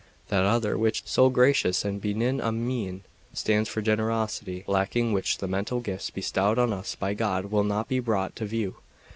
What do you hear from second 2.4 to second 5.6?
a mien, stands for Generosity, lacking which the